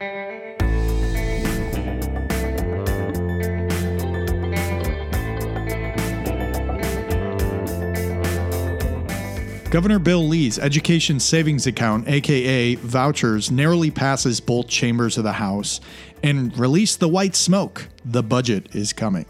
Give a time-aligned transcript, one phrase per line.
[0.00, 0.56] Governor
[9.98, 15.82] Bill Lee's education savings account, aka vouchers, narrowly passes both chambers of the House
[16.22, 17.86] and release the white smoke.
[18.06, 19.26] The budget is coming.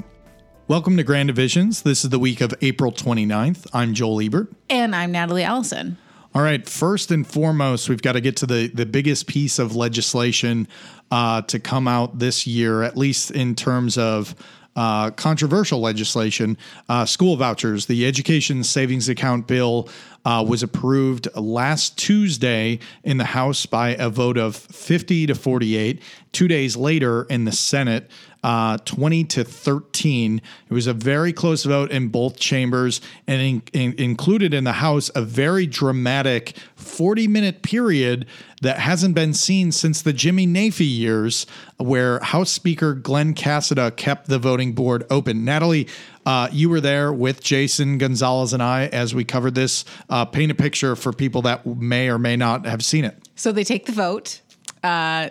[0.68, 1.82] Welcome to Grand Divisions.
[1.82, 3.66] This is the week of April 29th.
[3.72, 4.52] I'm Joel Ebert.
[4.68, 5.98] And I'm Natalie Allison.
[6.32, 9.74] All right, first and foremost, we've got to get to the, the biggest piece of
[9.74, 10.68] legislation
[11.10, 14.36] uh, to come out this year, at least in terms of
[14.76, 16.56] uh, controversial legislation,
[16.88, 17.86] uh, school vouchers.
[17.86, 19.88] The Education Savings Account bill
[20.24, 26.00] uh, was approved last Tuesday in the House by a vote of 50 to 48.
[26.30, 28.08] Two days later in the Senate,
[28.42, 30.40] uh, 20 to 13.
[30.68, 34.72] It was a very close vote in both chambers and in, in, included in the
[34.72, 38.26] House a very dramatic 40 minute period
[38.62, 41.46] that hasn't been seen since the Jimmy Naifeh years,
[41.78, 45.44] where House Speaker Glen Casada kept the voting board open.
[45.44, 45.88] Natalie,
[46.26, 49.84] uh, you were there with Jason Gonzales and I as we covered this.
[50.08, 53.16] Uh, paint a picture for people that may or may not have seen it.
[53.34, 54.40] So they take the vote.
[54.82, 55.30] Uh,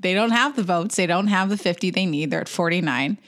[0.00, 0.96] they don't have the votes.
[0.96, 2.30] They don't have the 50 they need.
[2.30, 3.18] They're at 49.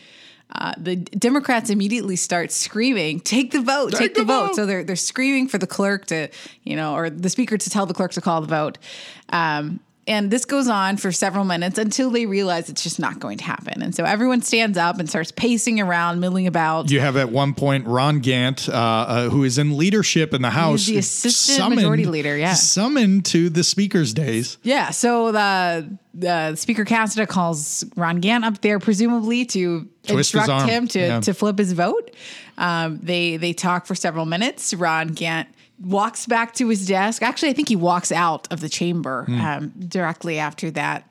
[0.52, 3.92] Uh, the Democrats immediately start screaming, "Take the vote!
[3.92, 4.46] Take, take the, the vote.
[4.48, 6.28] vote!" So they're they're screaming for the clerk to,
[6.64, 8.78] you know, or the speaker to tell the clerk to call the vote.
[9.28, 9.78] Um,
[10.10, 13.44] and this goes on for several minutes until they realize it's just not going to
[13.44, 13.80] happen.
[13.80, 16.90] And so everyone stands up and starts pacing around, milling about.
[16.90, 20.50] You have at one point Ron Gant, uh, uh, who is in leadership in the
[20.50, 24.58] House, He's the assistant summoned, majority leader, yeah, summoned to the speaker's days.
[24.64, 24.90] Yeah.
[24.90, 30.88] So the, the Speaker Casada calls Ron Gant up there, presumably to Twist instruct him
[30.88, 31.20] to yeah.
[31.20, 32.10] to flip his vote.
[32.58, 34.74] Um, they they talk for several minutes.
[34.74, 35.48] Ron Gant
[35.80, 37.22] walks back to his desk.
[37.22, 39.40] Actually, I think he walks out of the chamber mm.
[39.40, 41.09] um, directly after that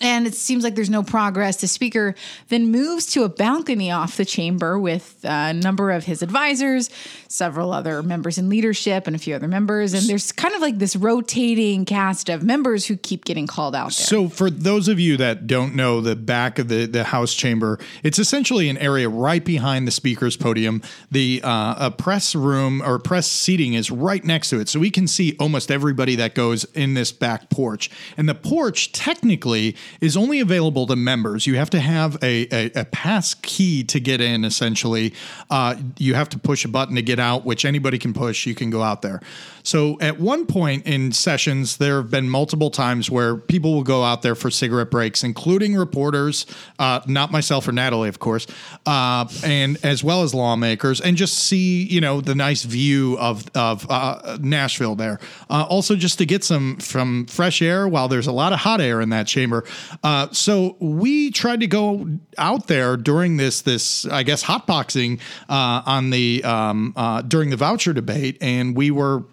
[0.00, 1.60] and it seems like there's no progress.
[1.60, 2.14] The speaker
[2.48, 6.90] then moves to a balcony off the chamber with a number of his advisors,
[7.28, 9.94] several other members in leadership, and a few other members.
[9.94, 13.86] And there's kind of like this rotating cast of members who keep getting called out.
[13.86, 14.06] There.
[14.06, 17.78] So, for those of you that don't know the back of the, the House chamber,
[18.02, 20.82] it's essentially an area right behind the speaker's podium.
[21.10, 24.68] The uh, press room or press seating is right next to it.
[24.68, 27.90] So, we can see almost everybody that goes in this back porch.
[28.16, 31.46] And the porch, technically, is only available to members.
[31.46, 35.14] You have to have a, a, a pass key to get in, essentially.
[35.50, 38.46] Uh, you have to push a button to get out, which anybody can push.
[38.46, 39.20] You can go out there.
[39.66, 44.04] So at one point in sessions, there have been multiple times where people will go
[44.04, 46.46] out there for cigarette breaks, including reporters,
[46.78, 48.46] uh, not myself or Natalie, of course,
[48.86, 53.44] uh, and as well as lawmakers, and just see you know the nice view of
[53.56, 55.18] of uh, Nashville there.
[55.50, 58.80] Uh, also, just to get some from fresh air while there's a lot of hot
[58.80, 59.64] air in that chamber.
[60.02, 65.82] Uh, so we tried to go out there during this this I guess hotboxing uh,
[65.86, 66.94] on the um,
[67.28, 69.24] during the voucher debate, and we were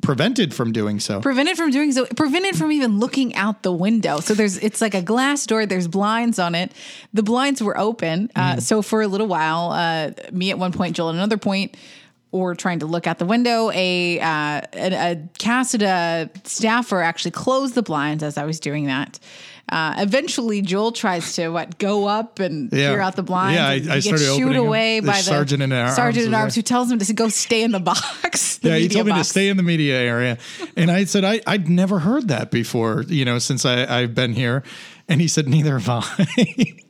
[0.00, 1.20] prevented from doing so.
[1.20, 2.06] Prevented from doing so.
[2.06, 4.20] Prevented from even looking out the window.
[4.20, 5.66] So there's it's like a glass door.
[5.66, 6.72] There's blinds on it.
[7.12, 8.30] The blinds were open.
[8.34, 8.62] Uh, mm.
[8.62, 11.76] So for a little while, uh, me at one point, Joel at another point,
[12.30, 13.70] or trying to look out the window.
[13.72, 19.18] A, uh, a, a Casada staffer actually closed the blinds as I was doing that.
[19.72, 22.90] Uh, eventually, Joel tries to what go up and yeah.
[22.90, 23.56] peer out the blinds.
[23.56, 25.96] Yeah, I, I started shooed away by the sergeant in arms.
[25.96, 28.50] Sergeant in arms who tells him to go stay in the box.
[28.62, 29.16] The yeah, he told box.
[29.16, 30.38] me to stay in the media area,
[30.76, 33.02] and I said I I'd never heard that before.
[33.08, 34.62] You know, since I I've been here,
[35.08, 36.76] and he said neither have I.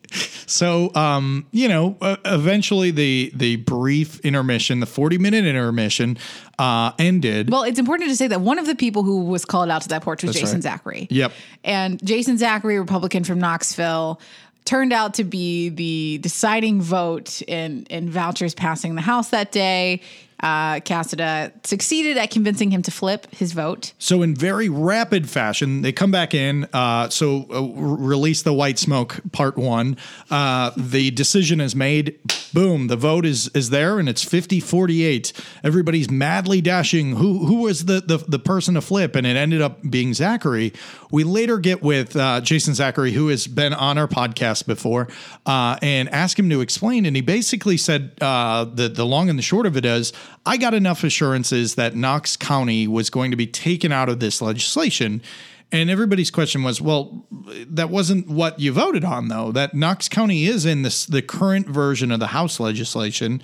[0.47, 6.19] so um, you know, uh, eventually the the brief intermission, the forty minute intermission,
[6.59, 7.51] uh, ended.
[7.51, 9.89] Well, it's important to say that one of the people who was called out to
[9.89, 10.63] that porch was That's Jason right.
[10.63, 11.07] Zachary.
[11.11, 11.33] Yep.
[11.65, 14.21] And Jason Zachary, Republican from Knoxville,
[14.65, 20.01] turned out to be the deciding vote in in vouchers passing the House that day
[20.43, 23.93] uh, Casada succeeded at convincing him to flip his vote.
[23.99, 26.69] So, in very rapid fashion, they come back in.
[26.73, 29.97] Uh, so, uh, release the white smoke part one.
[30.31, 32.19] Uh, the decision is made.
[32.53, 35.33] Boom, the vote is is there, and it's 50 48.
[35.63, 37.17] Everybody's madly dashing.
[37.17, 39.15] Who who was the, the, the person to flip?
[39.15, 40.73] And it ended up being Zachary.
[41.11, 45.09] We later get with uh, Jason Zachary, who has been on our podcast before,
[45.47, 47.07] uh, and ask him to explain.
[47.07, 50.13] And he basically said the, the long and the short of it is,
[50.45, 54.43] I got enough assurances that Knox County was going to be taken out of this
[54.43, 55.23] legislation.
[55.71, 57.25] And everybody's question was, well,
[57.67, 59.53] that wasn't what you voted on, though.
[59.53, 63.41] That Knox County is in this the current version of the House legislation,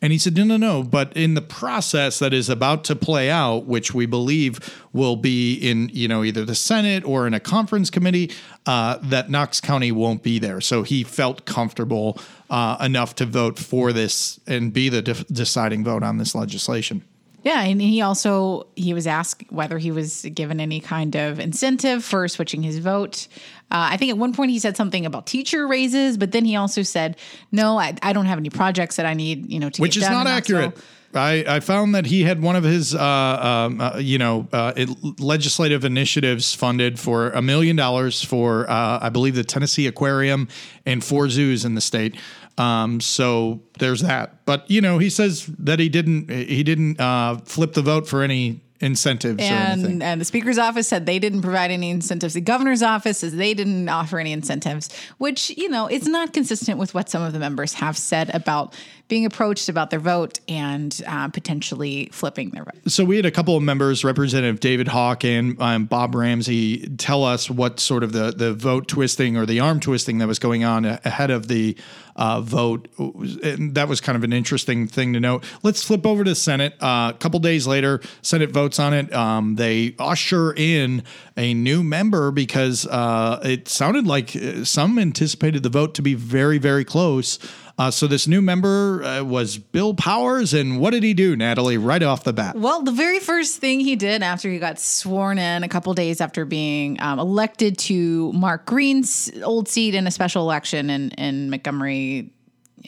[0.00, 0.84] And he said, no, no, no.
[0.84, 4.60] But in the process that is about to play out, which we believe
[4.92, 8.30] will be in, you know, either the Senate or in a conference committee,
[8.66, 10.60] uh, that Knox County won't be there.
[10.60, 12.16] So he felt comfortable
[12.48, 17.02] uh, enough to vote for this and be the de- deciding vote on this legislation.
[17.42, 22.04] Yeah, and he also he was asked whether he was given any kind of incentive
[22.04, 23.28] for switching his vote.
[23.70, 26.56] Uh, I think at one point he said something about teacher raises, but then he
[26.56, 27.16] also said,
[27.52, 30.02] "No, I, I don't have any projects that I need, you know, to which is
[30.02, 30.76] not accurate."
[31.14, 34.74] I, I, found that he had one of his, uh, um, uh, you know, uh,
[34.76, 40.48] it, legislative initiatives funded for a million dollars for, uh, I believe, the Tennessee Aquarium
[40.84, 42.14] and four zoos in the state.
[42.58, 44.44] Um, so there's that.
[44.44, 48.22] But you know, he says that he didn't he didn't uh, flip the vote for
[48.22, 52.82] any incentives and, and the speaker's office said they didn't provide any incentives the governor's
[52.82, 54.88] office says they didn't offer any incentives
[55.18, 58.74] which you know is not consistent with what some of the members have said about
[59.08, 62.74] being approached about their vote and uh, potentially flipping their vote.
[62.86, 67.24] So we had a couple of members, Representative David Hawk and um, Bob Ramsey, tell
[67.24, 70.62] us what sort of the the vote twisting or the arm twisting that was going
[70.62, 71.76] on ahead of the
[72.16, 72.88] uh, vote.
[72.98, 75.44] And that was kind of an interesting thing to note.
[75.62, 76.74] Let's flip over to Senate.
[76.80, 79.12] Uh, a couple days later, Senate votes on it.
[79.14, 81.04] Um, they usher in
[81.36, 86.14] a new member because uh, it sounded like uh, some anticipated the vote to be
[86.14, 87.38] very, very close.
[87.78, 91.78] Uh, so this new member uh, was Bill Powers, and what did he do, Natalie,
[91.78, 92.56] right off the bat?
[92.56, 96.20] Well, the very first thing he did after he got sworn in, a couple days
[96.20, 101.50] after being um, elected to Mark Green's old seat in a special election in in
[101.50, 102.32] Montgomery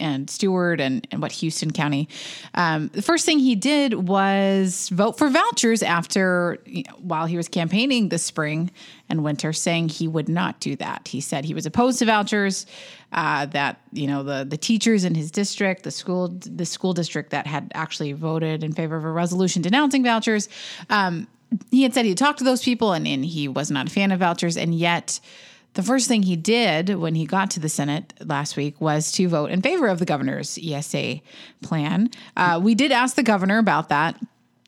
[0.01, 2.09] and Stewart and, and what Houston County.
[2.55, 7.37] Um, the first thing he did was vote for vouchers after you know, while he
[7.37, 8.71] was campaigning this spring
[9.09, 11.09] and winter, saying he would not do that.
[11.09, 12.67] He said he was opposed to vouchers.
[13.13, 17.31] Uh, that you know the the teachers in his district, the school the school district
[17.31, 20.49] that had actually voted in favor of a resolution denouncing vouchers.
[20.91, 21.27] Um,
[21.73, 23.91] he had said he had talked to those people and, and he was not a
[23.91, 25.19] fan of vouchers, and yet
[25.75, 29.29] the first thing he did when he got to the Senate last week was to
[29.29, 31.21] vote in favor of the governor's ESA
[31.63, 32.11] plan.
[32.37, 34.21] Uh, we did ask the governor about that.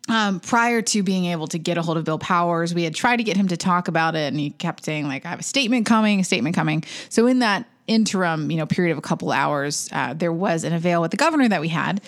[0.09, 3.17] Um, prior to being able to get a hold of Bill Powers, we had tried
[3.17, 5.45] to get him to talk about it, and he kept saying, like, I have a
[5.45, 6.83] statement coming, a statement coming.
[7.09, 10.73] So, in that interim, you know, period of a couple hours, uh, there was an
[10.73, 12.01] avail with the governor that we had.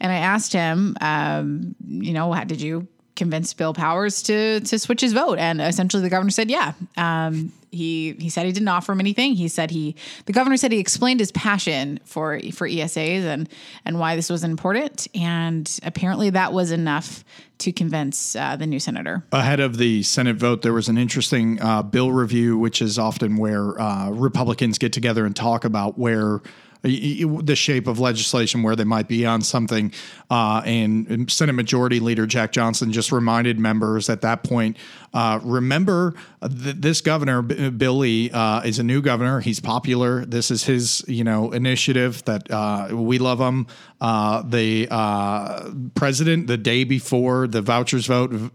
[0.00, 2.88] And I asked him, um, you know, how did you
[3.20, 5.38] convince Bill Powers to to switch his vote?
[5.38, 9.34] And essentially, the governor said, "Yeah." Um, he he said he didn't offer him anything.
[9.34, 9.94] He said he
[10.24, 13.48] the governor said he explained his passion for for ESAs and
[13.84, 15.06] and why this was important.
[15.14, 17.24] And apparently, that was enough
[17.58, 19.22] to convince uh, the new senator.
[19.32, 23.36] Ahead of the Senate vote, there was an interesting uh, bill review, which is often
[23.36, 26.40] where uh, Republicans get together and talk about where
[26.82, 29.92] the shape of legislation where they might be on something.
[30.30, 34.76] Uh, and Senate Majority Leader Jack Johnson just reminded members at that point
[35.12, 39.40] uh, remember th- this governor, B- Billy, uh, is a new governor.
[39.40, 40.24] He's popular.
[40.24, 43.66] This is his you know initiative that uh, we love him.
[44.00, 48.54] Uh, the uh, president, the day before the vouchers vote,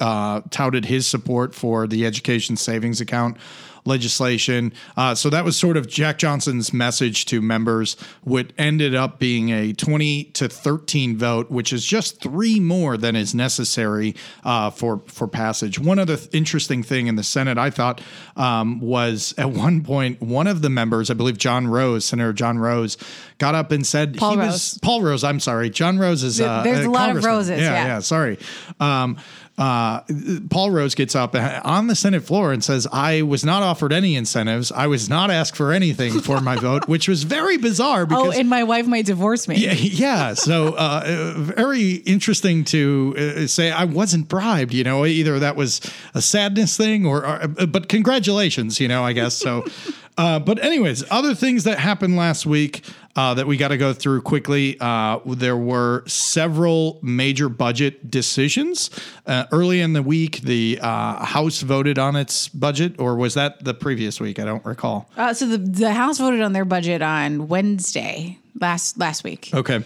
[0.50, 3.38] touted his support for the education savings account
[3.86, 4.74] legislation.
[4.98, 7.96] Uh, so that was sort of Jack Johnson's message to members.
[8.24, 13.16] What ended up being a 20 to 13 vote, which is just three more than
[13.16, 15.80] is necessary uh, for for passage.
[15.80, 18.02] One other th- interesting thing in the Senate, I thought,
[18.36, 22.58] um, was at one point one of the members, I believe John Rose, Senator John
[22.58, 22.98] Rose,
[23.38, 24.48] got up and said Paul he Rose.
[24.48, 25.24] was Paul Rose.
[25.24, 26.42] I'm sorry, John Rose is.
[26.42, 27.60] Uh, There's a, a lot of roses.
[27.60, 27.86] Yeah, yeah.
[27.86, 28.40] yeah sorry.
[28.80, 29.18] Um,
[29.58, 30.02] uh,
[30.50, 34.16] Paul Rose gets up on the Senate floor and says, I was not offered any
[34.16, 34.70] incentives.
[34.70, 38.02] I was not asked for anything for my vote, which was very bizarre.
[38.02, 39.56] Oh, because, oh, and my wife might divorce me.
[39.56, 39.72] Yeah.
[39.74, 44.74] yeah so uh, very interesting to uh, say I wasn't bribed.
[44.74, 45.80] You know, either that was
[46.14, 49.36] a sadness thing or, or but congratulations, you know, I guess.
[49.36, 49.66] So,
[50.18, 52.84] uh, but anyways, other things that happened last week
[53.16, 54.78] uh, that we got to go through quickly.
[54.80, 58.90] Uh, there were several major budget decisions.
[59.26, 63.64] Uh, early in the week, the uh, House voted on its budget, or was that
[63.64, 64.40] the previous week?
[64.40, 65.10] I don't recall.
[65.18, 69.50] Uh, so the, the House voted on their budget on Wednesday last last week.
[69.54, 69.84] Okay.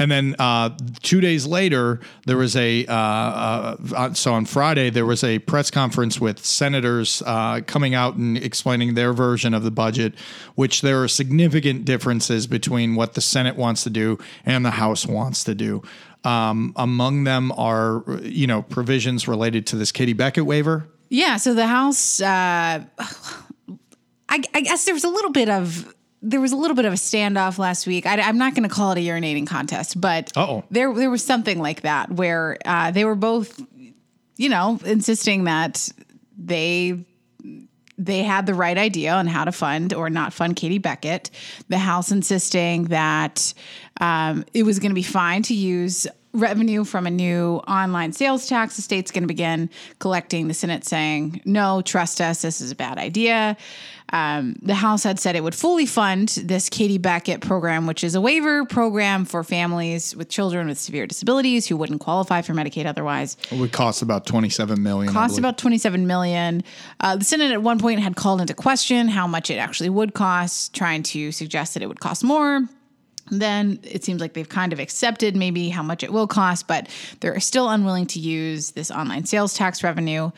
[0.00, 0.70] And then uh,
[1.02, 5.70] two days later, there was a uh, uh, so on Friday there was a press
[5.70, 10.14] conference with senators uh, coming out and explaining their version of the budget,
[10.54, 15.04] which there are significant differences between what the Senate wants to do and the House
[15.04, 15.82] wants to do.
[16.24, 20.88] Um, among them are you know provisions related to this Katie Beckett waiver.
[21.10, 22.84] Yeah, so the House, uh, I,
[24.30, 26.96] I guess there was a little bit of there was a little bit of a
[26.96, 28.06] standoff last week.
[28.06, 30.64] I, am not going to call it a urinating contest, but Uh-oh.
[30.70, 33.60] there there was something like that where uh, they were both,
[34.36, 35.88] you know, insisting that
[36.36, 37.04] they
[37.96, 41.30] they had the right idea on how to fund or not fund Katie Beckett.
[41.68, 43.52] The House insisting that
[44.00, 48.46] um, it was going to be fine to use revenue from a new online sales
[48.46, 48.76] tax.
[48.76, 50.48] The state's going to begin collecting.
[50.48, 53.56] The Senate saying, no, trust us, this is a bad idea.
[54.12, 58.14] Um, the House had said it would fully fund this Katie Beckett program, which is
[58.14, 62.86] a waiver program for families with children with severe disabilities who wouldn't qualify for Medicaid
[62.86, 63.36] otherwise.
[63.50, 65.12] It would cost about twenty-seven million.
[65.12, 66.62] Cost about twenty-seven million.
[66.98, 70.14] Uh, the Senate at one point had called into question how much it actually would
[70.14, 72.66] cost, trying to suggest that it would cost more
[73.30, 76.88] then it seems like they've kind of accepted maybe how much it will cost, but
[77.20, 80.30] they're still unwilling to use this online sales tax revenue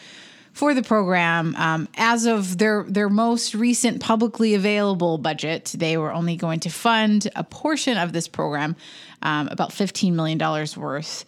[0.53, 1.55] for the program.
[1.57, 6.71] Um, as of their their most recent publicly available budget, they were only going to
[6.71, 8.77] fund a portion of this program,
[9.23, 11.25] um, about fifteen million dollars worth.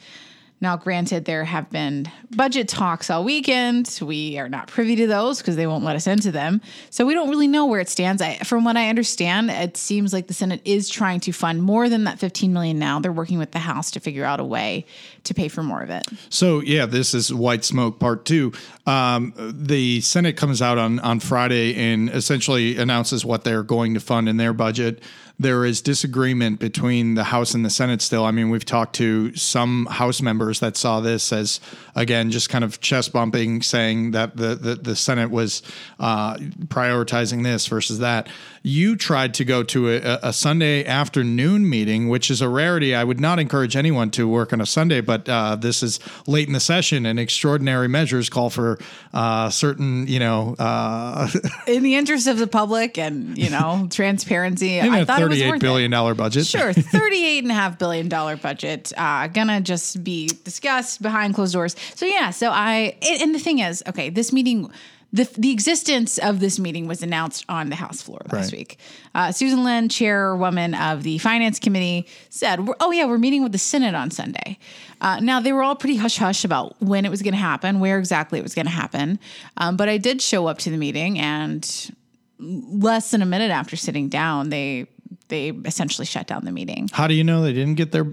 [0.65, 3.99] Now, granted, there have been budget talks all weekend.
[4.01, 6.63] We are not privy to those because they won't let us into them.
[6.89, 8.23] So we don't really know where it stands.
[8.23, 11.91] I, from what I understand, it seems like the Senate is trying to fund more
[11.91, 12.99] than that 15 million now.
[12.99, 14.87] They're working with the House to figure out a way
[15.25, 16.07] to pay for more of it.
[16.31, 18.55] So yeah, this is white smoke part two.
[18.87, 24.01] Um, the Senate comes out on on Friday and essentially announces what they're going to
[24.01, 25.03] fund in their budget
[25.39, 28.25] there is disagreement between the House and the Senate still.
[28.25, 31.61] I mean, we've talked to some House members that saw this as,
[31.95, 35.63] again, just kind of chest bumping, saying that the, the, the Senate was
[35.99, 38.29] uh, prioritizing this versus that.
[38.63, 42.95] You tried to go to a, a, Sunday afternoon meeting, which is a rarity.
[42.95, 46.47] I would not encourage anyone to work on a Sunday, but uh, this is late
[46.47, 48.79] in the session, and extraordinary measures call for
[49.13, 51.29] uh, certain, you know, uh,
[51.67, 54.81] in the interest of the public and you know transparency.
[54.81, 56.47] I thought it was a thirty-eight billion dollar budget.
[56.47, 58.93] Sure, thirty-eight and a half billion dollar budget.
[58.97, 61.77] Uh, gonna just be discussed behind closed doors.
[61.95, 64.71] So yeah, so I and the thing is, okay, this meeting
[65.15, 68.59] the, the existence of this meeting was announced on the House floor last right.
[68.59, 68.79] week.
[69.15, 73.59] Uh, Susan Lynn, chairwoman of the Finance Committee, said, "Oh yeah, we're meeting with the
[73.59, 74.59] Senate on Sunday."
[75.01, 77.79] Uh, now they were all pretty hush hush about when it was going to happen,
[77.79, 79.21] where exactly it was going to happen.
[79.57, 81.95] Um, but I did show up to the meeting, and
[82.41, 84.89] less than a minute after sitting down, they
[85.35, 86.89] they essentially shut down the meeting.
[86.93, 88.07] How do you know they didn't get their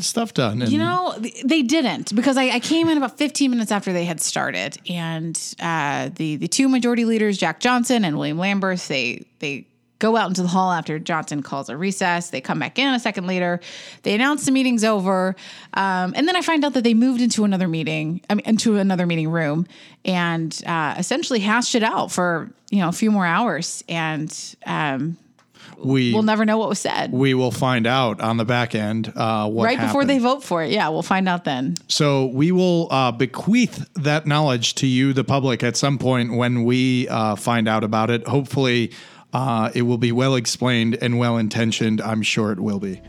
[0.00, 0.62] stuff done?
[0.62, 4.04] And- you know, they didn't because I, I, came in about 15 minutes after they
[4.04, 9.24] had started, and uh, the the two majority leaders, Jack Johnson and William Lamberth, they
[9.38, 9.66] they
[9.98, 12.30] go out into the hall after Johnson calls a recess.
[12.30, 13.60] They come back in a second later.
[14.02, 15.36] They announce the meeting's over,
[15.74, 18.76] um, and then I find out that they moved into another meeting, I mean, into
[18.76, 19.66] another meeting room,
[20.04, 24.56] and uh, essentially hashed it out for you know a few more hours and.
[24.66, 25.16] Um,
[25.78, 27.12] we we'll never know what was said.
[27.12, 29.88] We will find out on the back end uh, what right happened.
[29.88, 30.70] before they vote for it.
[30.70, 31.74] Yeah, we'll find out then.
[31.88, 36.64] So we will uh, bequeath that knowledge to you, the public, at some point when
[36.64, 38.26] we uh, find out about it.
[38.26, 38.92] Hopefully,
[39.32, 42.00] uh, it will be well explained and well intentioned.
[42.00, 43.00] I'm sure it will be.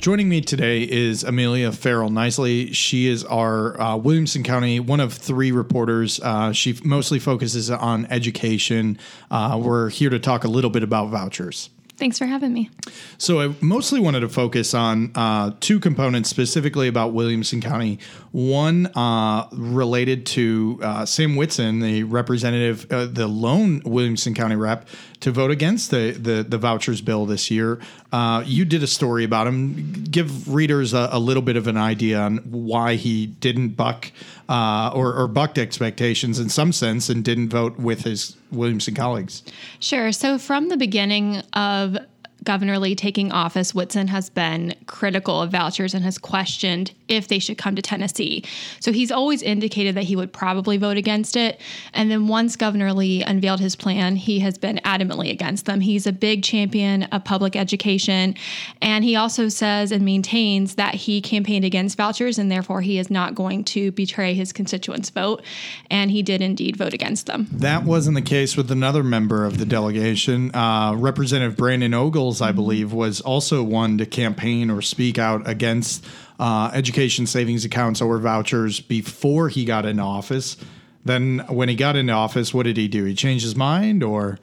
[0.00, 2.74] Joining me today is Amelia Ferrell Knisely.
[2.74, 6.18] She is our uh, Williamson County, one of three reporters.
[6.20, 8.98] Uh, she mostly focuses on education.
[9.30, 11.68] Uh, we're here to talk a little bit about vouchers.
[11.98, 12.70] Thanks for having me.
[13.18, 17.98] So, I mostly wanted to focus on uh, two components specifically about Williamson County.
[18.32, 24.88] One uh, related to uh, Sam Whitson, the representative, uh, the lone Williamson County rep,
[25.20, 27.78] to vote against the the, the vouchers bill this year.
[28.12, 30.04] Uh, you did a story about him.
[30.04, 34.10] Give readers a, a, little bit of an idea on why he didn't buck
[34.48, 39.42] uh, or, or bucked expectations in some sense and didn't vote with his Williamson colleagues.
[39.78, 40.10] Sure.
[40.10, 41.96] So from the beginning of
[42.44, 47.38] Governor Lee taking office, Whitson has been critical of vouchers and has questioned if they
[47.38, 48.44] should come to Tennessee.
[48.78, 51.60] So he's always indicated that he would probably vote against it.
[51.92, 55.80] And then once Governor Lee unveiled his plan, he has been adamantly against them.
[55.80, 58.34] He's a big champion of public education.
[58.80, 63.10] And he also says and maintains that he campaigned against vouchers and therefore he is
[63.10, 65.42] not going to betray his constituents' vote.
[65.90, 67.48] And he did indeed vote against them.
[67.52, 71.92] That wasn't the case with another member of the delegation, uh, Representative Brandon
[72.38, 76.04] I believe, was also one to campaign or speak out against
[76.38, 80.56] uh, education savings accounts or vouchers before he got into office.
[81.04, 83.04] Then, when he got into office, what did he do?
[83.04, 84.38] He changed his mind, or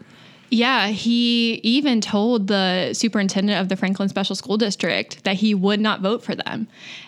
[0.49, 5.79] Yeah, he even told the superintendent of the Franklin Special School District that he would
[5.79, 6.67] not vote for them.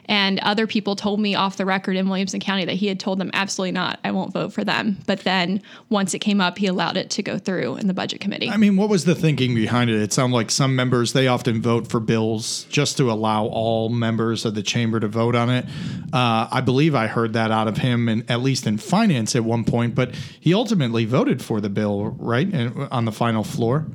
[0.10, 3.20] And other people told me off the record in Williamson County that he had told
[3.20, 4.98] them, absolutely not, I won't vote for them.
[5.06, 8.20] But then once it came up, he allowed it to go through in the budget
[8.20, 8.50] committee.
[8.50, 10.02] I mean, what was the thinking behind it?
[10.02, 14.46] It sounded like some members, they often vote for bills just to allow all members
[14.46, 15.66] of the chamber to vote on it.
[16.12, 19.44] Uh, I believe I heard that out of him, and at least in finance at
[19.44, 22.50] one point, but he ultimately voted for the bill, right?
[22.92, 23.86] on the final floor.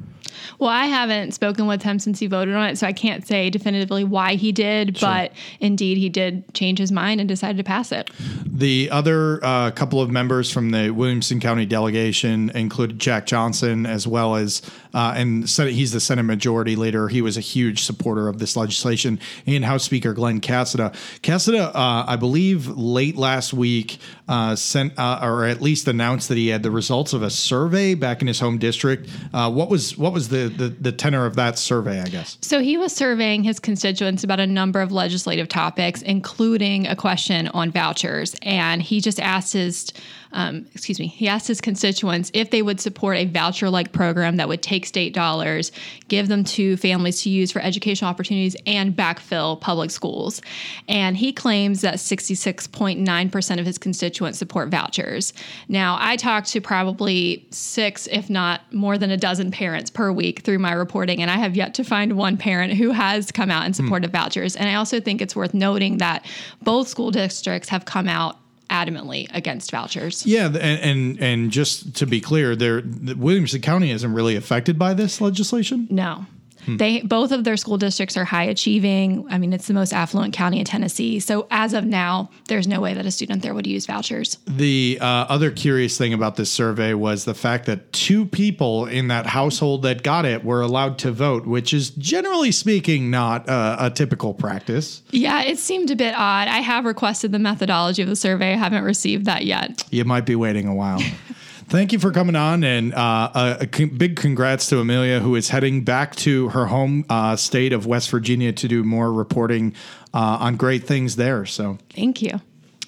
[0.59, 3.51] Well, I haven't spoken with him since he voted on it, so I can't say
[3.51, 5.09] definitively why he did, sure.
[5.09, 8.11] but indeed he did change his mind and decided to pass it.
[8.45, 14.07] The other uh, couple of members from the Williamson County delegation included Jack Johnson, as
[14.07, 14.63] well as,
[14.93, 17.09] uh, and Senate, he's the Senate Majority Leader.
[17.09, 20.95] He was a huge supporter of this legislation, and House Speaker Glen Casada.
[21.23, 23.99] Casada, uh, I believe, late last week
[24.29, 27.95] uh, sent, uh, or at least announced that he had the results of a survey
[27.95, 29.09] back in his home district.
[29.33, 32.01] Uh, what was what was the, the the tenor of that survey?
[32.01, 32.39] I guess.
[32.41, 37.49] So he was surveying his constituents about a number of legislative topics, including a question
[37.49, 39.93] on vouchers, and he just asked his
[40.35, 44.37] um, excuse me, he asked his constituents if they would support a voucher like program
[44.37, 45.71] that would take state dollars,
[46.09, 50.43] give them to families to use for educational opportunities, and backfill public schools.
[50.89, 55.33] And he claims that 66.9% of his constituents support vouchers.
[55.69, 60.41] Now, I talk to probably six, if not more than a dozen parents per week
[60.41, 63.67] through my reporting, and I have yet to find one parent who has come out
[63.67, 64.07] in support mm.
[64.07, 64.57] of vouchers.
[64.57, 66.27] And I also think it's worth noting that
[66.63, 68.39] both school districts have come out
[68.71, 70.27] adamantly against vouchers.
[70.27, 72.83] Yeah, and and, and just to be clear, there
[73.17, 75.87] Williamson County isn't really affected by this legislation.
[75.91, 76.27] No.
[76.65, 76.77] Hmm.
[76.77, 79.27] They both of their school districts are high achieving.
[79.31, 81.21] I mean, it's the most affluent county in Tennessee.
[81.21, 84.39] So as of now, there's no way that a student there would use vouchers.
[84.47, 89.09] The uh, other curious thing about this survey was the fact that two people in
[89.09, 93.77] that household that got it were allowed to vote, which is generally speaking not uh,
[93.79, 95.03] a typical practice.
[95.11, 96.49] Yeah, it seemed a bit odd.
[96.49, 98.53] I have requested the methodology of the survey.
[98.53, 99.85] I haven't received that yet.
[99.91, 101.01] You might be waiting a while.
[101.67, 105.35] Thank you for coming on, and uh, a, a con- big congrats to Amelia, who
[105.35, 109.75] is heading back to her home uh, state of West Virginia to do more reporting
[110.13, 111.47] uh, on great things there.
[111.47, 112.41] So, thank you.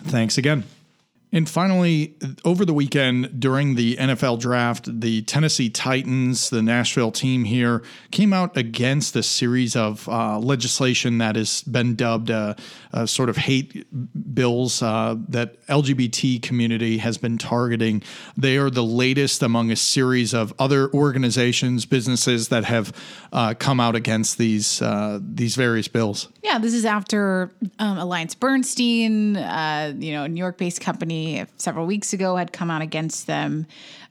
[0.04, 0.64] Thanks again.
[1.33, 2.14] And finally,
[2.45, 8.33] over the weekend during the NFL draft, the Tennessee Titans, the Nashville team here, came
[8.33, 12.55] out against a series of uh, legislation that has been dubbed uh,
[13.07, 13.87] sort of hate
[14.35, 18.05] bills uh, that LGBT community has been targeting.
[18.37, 22.92] They are the latest among a series of other organizations, businesses that have
[23.33, 26.29] uh, come out against these uh, these various bills.
[26.44, 27.50] Yeah, this is after
[27.81, 31.25] um, Alliance Bernstein, you know, New York-based company
[31.56, 33.66] several weeks ago had come out against them.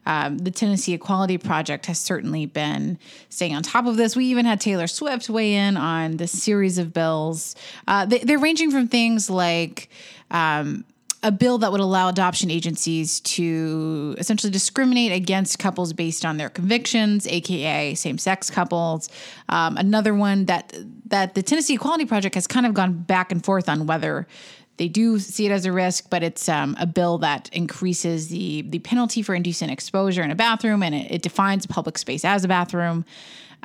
[0.05, 2.99] Um, the Tennessee Equality Project has certainly been
[3.29, 4.15] staying on top of this.
[4.15, 7.55] We even had Taylor Swift weigh in on this series of bills.
[7.87, 9.89] Uh, they, are ranging from things like
[10.29, 10.85] um,
[11.23, 16.49] a bill that would allow adoption agencies to essentially discriminate against couples based on their
[16.49, 19.09] convictions, aka same-sex couples.
[19.49, 20.71] Um, another one that
[21.07, 24.27] that the Tennessee Equality Project has kind of gone back and forth on whether
[24.77, 28.63] they do see it as a risk, but it's um, a bill that increases the
[28.63, 32.43] the penalty for indecent exposure in a bathroom, and it, it defines public space as
[32.43, 33.05] a bathroom.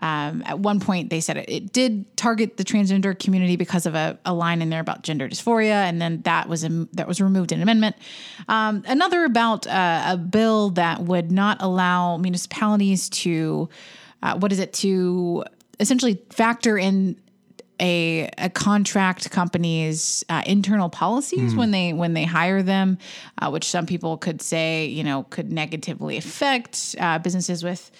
[0.02, 3.94] Um, at one point, they said it, it, did target the transgender community because of
[3.94, 7.20] a, a, line in there about gender dysphoria, and then that was a, that was
[7.20, 7.96] removed in amendment.
[8.48, 13.68] Um, another about uh, a bill that would not allow municipalities to
[14.22, 15.44] uh, what is it to
[15.80, 17.20] essentially factor in
[17.80, 21.56] a, a contract company's uh, internal policies mm.
[21.56, 22.98] when they when they hire them,
[23.38, 27.90] uh, which some people could say you know could negatively affect uh, businesses with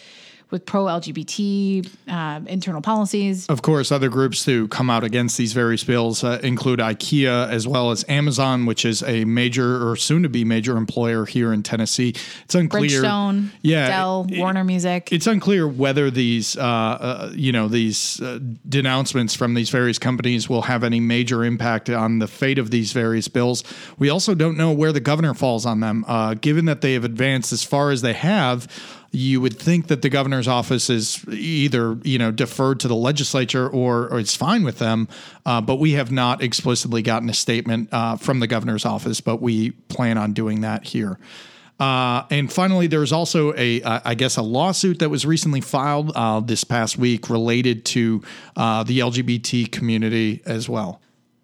[0.51, 3.47] with pro LGBT uh, internal policies.
[3.47, 7.67] Of course, other groups who come out against these various bills uh, include IKEA as
[7.67, 11.63] well as Amazon, which is a major or soon to be major employer here in
[11.63, 12.15] Tennessee.
[12.45, 13.03] It's unclear.
[13.03, 15.13] Bridgestone, yeah, Dell, it, Warner Music.
[15.13, 20.49] It's unclear whether these, uh, uh you know, these uh, denouncements from these various companies
[20.49, 23.63] will have any major impact on the fate of these various bills.
[23.99, 27.05] We also don't know where the governor falls on them, uh, given that they have
[27.05, 28.67] advanced as far as they have
[29.13, 33.69] you would think that the governor's office is either you know deferred to the legislature
[33.69, 35.09] or, or it's fine with them.
[35.45, 39.41] Uh, but we have not explicitly gotten a statement uh, from the governor's office, but
[39.43, 41.19] we plan on doing that here.
[41.81, 46.13] Uh, and finally, there's also a, uh, I guess, a lawsuit that was recently filed
[46.15, 48.23] uh, this past week related to
[48.55, 51.01] uh, the LGBT community as well.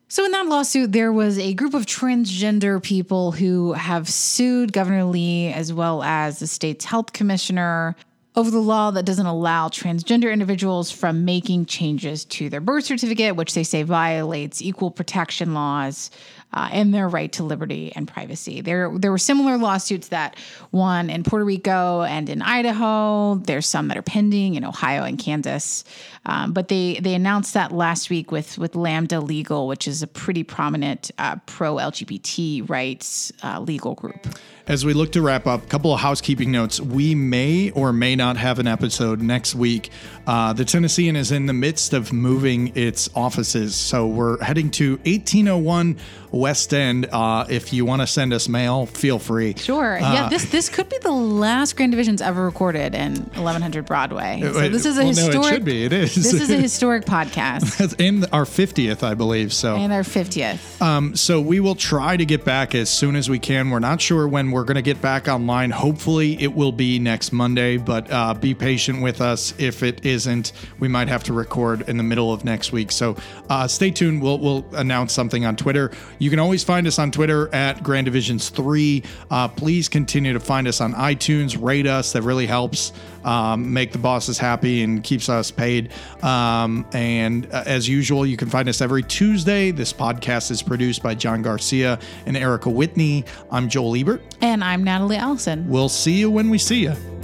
[0.09, 5.05] So, in that lawsuit, there was a group of transgender people who have sued Governor
[5.05, 7.97] Lee as well as the state's health commissioner
[8.37, 13.35] over the law that doesn't allow transgender individuals from making changes to their birth certificate,
[13.35, 16.11] which they say violates equal protection laws
[16.53, 18.61] uh, and their right to liberty and privacy.
[18.61, 20.37] There, there were similar lawsuits that
[20.73, 23.35] won in Puerto Rico and in Idaho.
[23.35, 25.85] There's some that are pending in Ohio and Kansas.
[26.25, 30.07] Um, but they they announced that last week with with Lambda Legal, which is a
[30.07, 34.27] pretty prominent uh, pro LGBT rights uh, legal group.
[34.69, 36.81] As we look to wrap up, a couple of housekeeping notes.
[36.81, 39.91] We may or may not have an episode next week.
[40.27, 43.77] Uh, the Tennessean is in the midst of moving its offices.
[43.77, 45.99] So we're heading to 1801
[46.33, 47.07] West End.
[47.13, 49.55] Uh, if you want to send us mail, feel free.
[49.57, 49.99] Sure.
[49.99, 54.41] Uh, yeah, this this could be the last Grand Divisions ever recorded in 1100 Broadway.
[54.43, 55.35] So this is a well, historic.
[55.35, 55.85] No, it should be.
[55.85, 56.15] It is.
[56.17, 58.01] This is a historic podcast.
[58.01, 59.53] in our 50th, I believe.
[59.53, 59.77] So.
[59.77, 60.83] And our 50th.
[60.83, 63.71] Um, so we will try to get back as soon as we can.
[63.71, 65.71] We're not sure when we're going to get back online.
[65.71, 69.53] Hopefully, it will be next Monday, but uh, be patient with us.
[69.59, 72.91] If it isn't, we might have to record in the middle of next week.
[72.91, 73.19] So
[73.51, 74.23] uh, stay tuned.
[74.23, 75.91] We'll, we'll announce something on Twitter.
[76.19, 79.03] You can always find us on Twitter at Grand Divisions 3.
[79.31, 82.15] Uh, please continue to find us on iTunes, rate us.
[82.15, 82.95] That really helps
[83.27, 85.93] um, make the bosses happy and keeps us paid.
[86.23, 89.73] Um, and uh, as usual, you can find us every Tuesday.
[89.73, 93.25] This podcast is produced by John Garcia and Erica Whitney.
[93.51, 94.23] I'm Joel Ebert.
[94.41, 95.69] And I'm Natalie Allison.
[95.69, 97.16] We'll see you when we see you.